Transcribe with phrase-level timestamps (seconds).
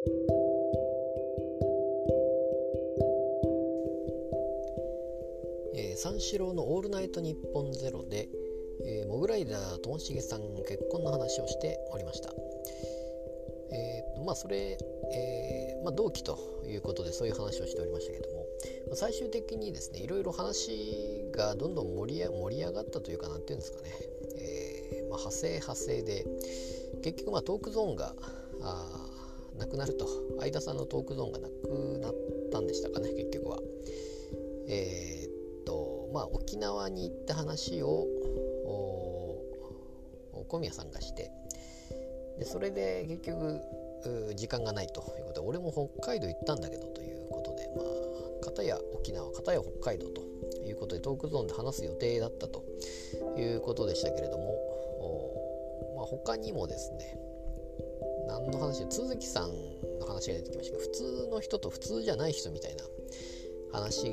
[0.00, 8.30] えー、三四郎の「オールナイトニッポンゼロで、
[8.82, 12.32] えー、モグライダーともしげさん結婚の話をしておりました。
[13.72, 14.78] えー、まあそれ、
[15.12, 18.46] えーまあ、同期ということでそういう話をしておりましたけども、
[18.94, 23.90] 最終的にですねいろいろ話がどんどん盛り盛り上がったというか何ていうんですかね、
[24.36, 26.24] えーまあ、派生派生で
[27.02, 28.14] 結局まあトークゾーンが
[28.62, 29.09] あ
[29.58, 30.06] なくなると
[30.38, 32.14] 相田さんのトークゾーンがなくなっ
[32.52, 33.58] たんでしたかね結局は。
[34.68, 38.06] えー、っとまあ沖縄に行った話を
[40.48, 41.30] 小宮さんがして
[42.38, 43.60] でそれで結局
[44.34, 50.22] 時間がないということで俺も北海道行ったんだけどということでまあ片や沖縄片や北海道と
[50.66, 52.64] いうことでトークゾーンで話す予定だったと
[53.36, 57.18] いうことでしたけれども、まあ、他にもですね
[58.30, 58.80] 何の話？
[58.80, 59.50] で都築さん
[59.98, 62.84] の話が出てきましたけど普通の人と普通じゃない人みたいな
[63.72, 64.06] 話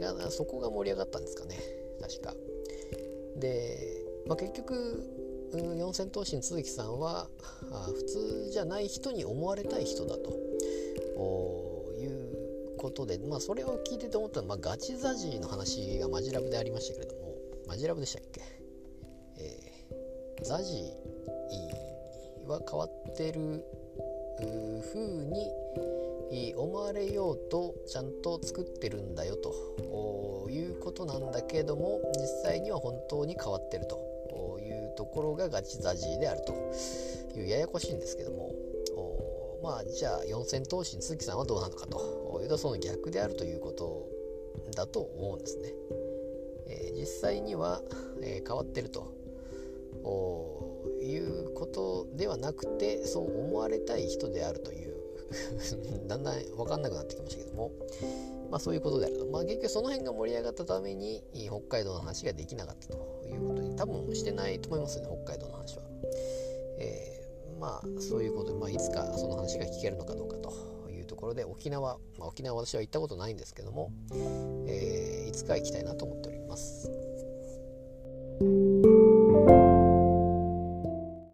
[0.00, 1.58] がそこが盛り上がったんですかね。
[2.00, 2.34] 確か。
[3.36, 3.78] で、
[4.26, 5.02] まあ、結局
[5.54, 7.28] 四千頭身都築さんは
[7.70, 10.30] あ普通じゃない人に思われたい人だと。
[12.00, 17.22] いうことで、まあ、それを聞いてて思ったのは、まあ、ガチザジの話がマジラブでありましたけれども。
[17.72, 18.42] マジラブでしたっけ、
[19.38, 20.92] えー、ザジ
[22.52, 23.64] は変わってる
[24.92, 25.00] 風
[26.30, 36.52] に思われようとちゃんと作ってるんだよということなんだけども実際には本当に変わってるというところがガチザジーであると
[37.36, 38.52] いうややこしいんですけども
[39.62, 44.08] まあじゃあ四千頭身鈴木さんはどうなのかというとその逆であるということ
[44.74, 45.72] だと思うんですね。
[46.68, 47.82] えー、実際には、
[48.22, 49.12] えー、変わってると
[51.00, 54.92] いうこことではなくてそう思われたい人であるという
[56.06, 57.72] だんだん分かんなくなってきましたけども、
[58.50, 65.82] まあ、そういうことであると、まあ、結局その辺が盛り上がったために北海道の話ができなかったということに多分してないと思いますね北海道の話は。
[66.78, 73.90] えー、まあそういうことで、まあ、いつかその話が聞けるのかどうかというところで沖縄、まあ、沖縄私は行ったことないんですけども、
[74.66, 77.11] えー、いつか行きたいなと思っております。